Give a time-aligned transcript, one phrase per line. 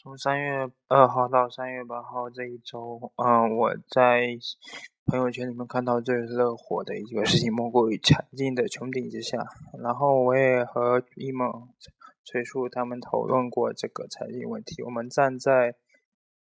[0.00, 4.28] 从三月二号到三月八号这一周，嗯，我在
[5.04, 9.44] 朋友圈里面看到最热火的一个事情，莫过于柴静的穹顶之下。
[9.82, 11.68] 然后我也和一梦、
[12.24, 14.80] 崔树他们讨论过这个财经问题。
[14.84, 15.74] 我们站在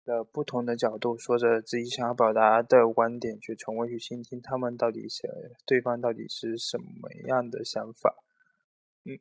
[0.04, 8.14] 的不同的角度，说着自己想要表达的观点，去从未去倾听他们到底是对方到底是什么样的想法。
[9.04, 9.18] 嗯，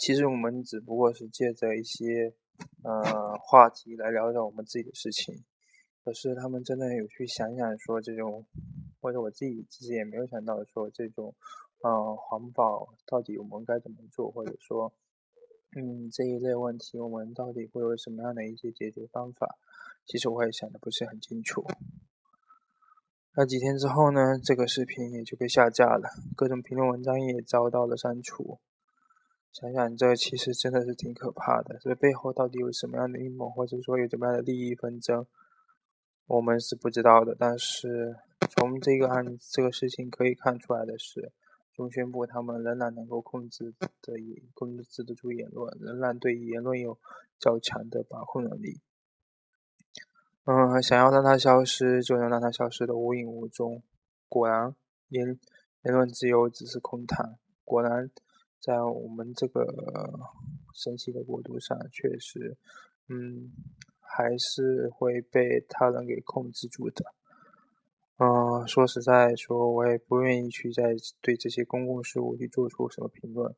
[0.00, 2.34] 其实我们只不过是借着一些。
[2.82, 5.44] 呃，话题来聊聊我们自己的事情。
[6.04, 8.44] 可是他们真的有去想想说这种，
[9.00, 11.34] 或者我自己其实也没有想到说这种，
[11.82, 14.92] 呃，环保到底我们该怎么做，或者说，
[15.76, 19.56] 嗯，这一类问题我们到底会有什么样的一些解决方法？
[20.04, 21.64] 其实我也想的不是很清楚。
[23.36, 28.58] 那几天之后呢，这个视频也就被下架了，各种评论文章也遭到了删除。
[29.52, 35.26] 想想这其实真的是挺可怕的，这背后到底有什么样的阴谋，或者说有什么样的利益纷争，
[36.26, 37.36] 我们是不知道的。
[37.38, 38.16] 但是
[38.56, 41.32] 从这个案这个事情可以看出来的是，
[41.74, 44.14] 中宣部他们仍然能够控制的
[44.54, 46.98] 控制得住言论，仍然对言论有
[47.38, 48.80] 较强的把控能力。
[50.46, 53.82] 嗯，想要让它消失，就能让它消失的无影无踪。
[54.30, 54.74] 果然，
[55.08, 55.38] 言
[55.82, 57.36] 言论自由只是空谈。
[57.66, 58.10] 果然。
[58.62, 59.66] 在我们这个
[60.72, 62.56] 神奇的国度上，确实，
[63.08, 63.50] 嗯，
[63.98, 67.04] 还是会被他人给控制住的。
[68.18, 73.52] 嗯，说实在说，我也不愿意去在对这些公共事务去做出什么评论。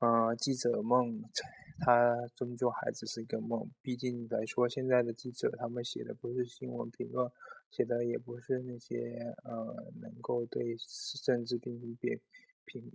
[0.00, 1.22] 嗯，记者梦，
[1.80, 3.66] 他终究还只是一个梦。
[3.80, 7.30] 毕竟来说，现在的记者他们写的不是新闻评论，
[7.70, 10.76] 写的也不是那些呃能够对
[11.24, 12.20] 政治进行点
[12.66, 12.92] 评。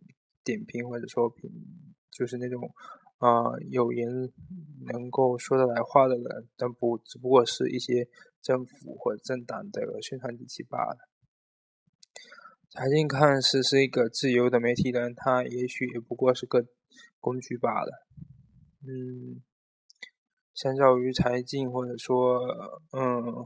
[0.49, 1.51] 点评或者说评，
[2.09, 2.73] 就是那种，
[3.19, 4.07] 啊，有言
[4.87, 8.07] 能够说得来话的人，但不只不过是一些
[8.41, 10.97] 政府或者政党的宣传机器罢了。
[12.71, 16.65] 财经看似是一个自由的媒体人，他也许也不过是个
[17.19, 18.07] 工具罢了。
[18.81, 19.43] 嗯，
[20.55, 22.39] 相较于财经或者说，
[22.91, 23.45] 嗯，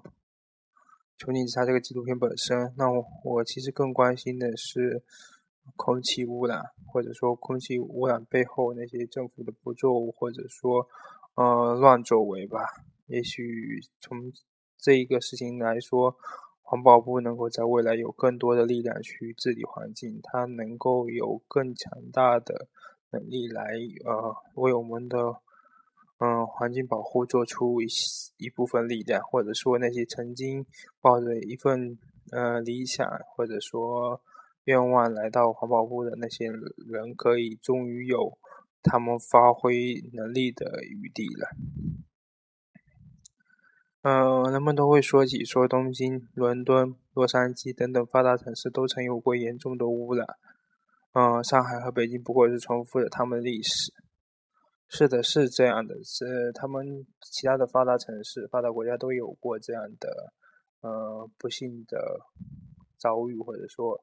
[1.17, 5.03] 穹顶之下这个纪录片本身，那我我其实更关心的是。
[5.75, 10.87] 空气污染，或者说空气污染背后那些政府的不作为，或者说
[11.35, 12.59] 呃乱作为吧。
[13.07, 14.31] 也许从
[14.77, 16.15] 这一个事情来说，
[16.61, 22.67] 环保部能够在未来有更多的力量去治理环境，它能够有更强大的
[23.11, 23.63] 能力来
[24.05, 25.17] 呃为我们的
[26.19, 27.87] 嗯环境保护做出一
[28.37, 30.65] 一部分力量，或者说那些曾经
[31.01, 31.97] 抱着一份
[32.31, 34.21] 呃理想，或者说。
[34.65, 38.37] 愿望来到环保部的那些人，可以终于有
[38.81, 41.49] 他们发挥能力的余地了。
[44.03, 50.27] 嗯，人们都会说起说东京、伦敦、洛杉矶等等发达城市都曾有过严重的污染。
[51.13, 53.93] 嗯，上海和北京不过是重复了他们的历史。
[54.87, 60.33] 是的，是这样的，是他们其他的发达城市、发达国家都有过这样的
[60.81, 62.21] 呃不幸的
[62.97, 64.01] 遭遇，或者说。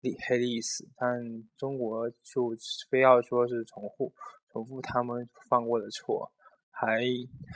[0.00, 2.54] 历黑的意思，但中国就
[2.88, 4.12] 非要说是重复
[4.52, 6.30] 重复他们犯过的错，
[6.70, 7.02] 还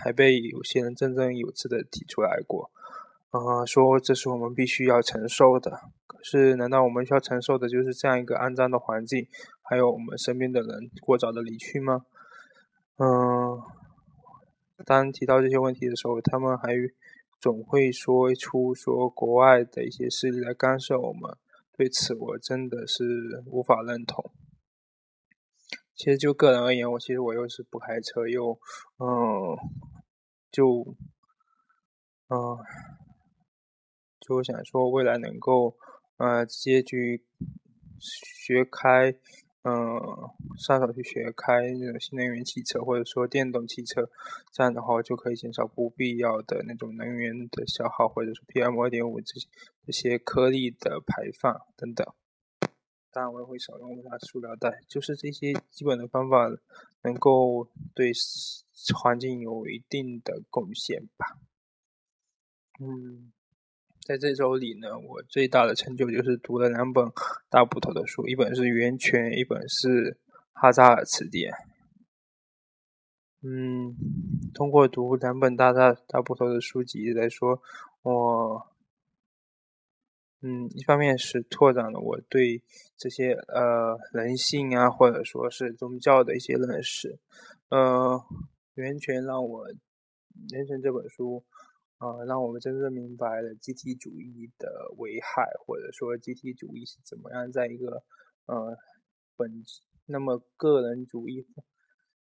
[0.03, 2.71] 还被有些人振振有词的提出来过，
[3.31, 5.81] 啊，说这是我们必须要承受的。
[6.07, 9.27] 可是，难道我们需要承受的就是这样一个肮脏的环境，
[9.63, 12.05] 还有我们身边的人过早的离去吗？
[12.99, 13.61] 嗯，
[14.85, 16.75] 当提到这些问题的时候，他们还
[17.41, 21.37] 总会说出说国外的一些势力来干涉我们。
[21.75, 24.31] 对此，我真的是无法认同。
[25.95, 28.59] 其实就个人而言，我其实我又是不开车，又
[28.99, 29.57] 嗯，
[30.51, 30.97] 就
[32.29, 32.59] 嗯，
[34.21, 35.77] 就想说未来能够
[36.17, 37.25] 呃直接去
[38.01, 39.15] 学开。
[39.65, 39.73] 嗯，
[40.59, 44.11] 上手去学开那种新能源汽车，或者说电动汽车，
[44.51, 49.49] 这样的话就可以减少不必要的那种能源的消耗，或者说 PM 二点五这些
[49.87, 52.05] 这些颗粒的排放等等。
[53.13, 56.49] 当然，我也会少用它塑料袋，就是这些基本的方法
[57.03, 58.11] 能够对
[59.01, 61.39] 环境有一定的贡献吧。
[62.81, 63.33] 嗯。
[64.05, 67.05] 在这周里呢，我最大的成就就是读了两本
[67.49, 69.89] 大部头的书，一本是《源泉》，一本是
[70.53, 71.53] 《哈扎尔词典》。
[73.45, 73.97] 嗯，
[74.55, 77.63] 通过读两本大大大部头的书籍来说，
[78.03, 78.67] 我，
[80.41, 82.63] 嗯，一方面是拓展了我对
[82.97, 87.21] 这些呃人性啊，或者说是宗教的一些认识。
[87.69, 87.79] 呃，
[88.75, 89.69] 《源泉》让我
[90.51, 91.45] 《人生》这本书，
[92.03, 98.03] 呃，让我们真正明白了集体主义的危害，或者说集体主义是怎么样在一个
[98.47, 98.77] 呃
[99.37, 99.63] 本
[100.07, 101.47] 那么个人主义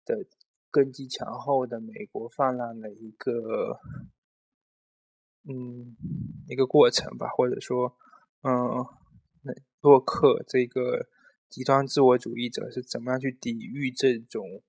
[0.05, 0.27] 的
[0.71, 3.81] 根基强厚的美国泛滥的一个
[5.49, 5.97] 嗯
[6.49, 7.97] 一个过程吧，或者说
[8.43, 8.85] 嗯
[9.41, 11.09] 那洛克这个
[11.49, 14.63] 极端自我主义者是怎么样去抵御这种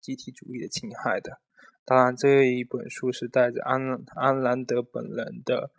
[0.00, 1.40] 集体主义的侵害的。
[1.88, 5.70] 当然，这一本书是带着安安兰德本人的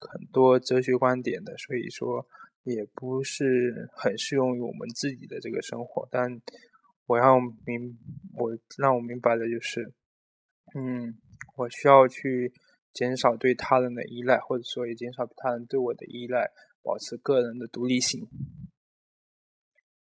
[0.00, 2.26] 很多哲学观点的，所以说
[2.62, 6.08] 也不是很适用于我们自己的这个生活。
[6.10, 6.40] 但
[7.04, 7.98] 我要明，
[8.38, 9.92] 我让我明白的就是，
[10.74, 11.18] 嗯，
[11.56, 12.50] 我需要去
[12.94, 16.50] 减少对他人的依赖，或者说也减少他人对我的依赖，
[16.82, 18.26] 保持个人的独立性。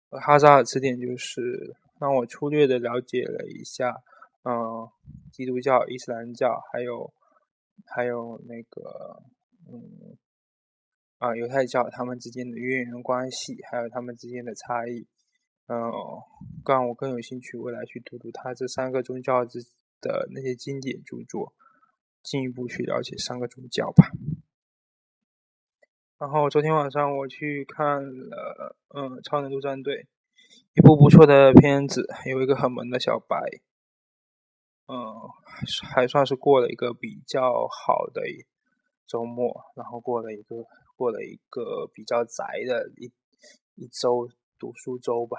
[0.09, 4.03] 哈扎尔词典就是让我粗略的了解了一下。
[4.43, 4.89] 嗯，
[5.31, 7.13] 基督教、伊斯兰教，还有
[7.87, 9.23] 还有那个，
[9.71, 10.17] 嗯，
[11.19, 15.07] 啊，犹太教，他们之间的渊源关系，还有他们之间的差异，
[15.67, 15.93] 嗯，
[16.67, 19.61] 让我更有兴趣未来去读读他这三个宗教之
[20.01, 21.53] 的那些经典著作，
[22.23, 24.11] 进一步去了解三个宗教吧。
[26.19, 29.95] 然后昨天晚上我去看了，嗯，《超能陆战队》，
[30.75, 33.37] 一部不错的片子，有一个很萌的小白。
[34.91, 35.31] 嗯，
[35.95, 38.23] 还算是过了一个比较好的
[39.07, 40.57] 周末，然后过了一个
[40.97, 43.13] 过了一个比较宅的一
[43.77, 44.29] 一周
[44.59, 45.39] 读书周吧。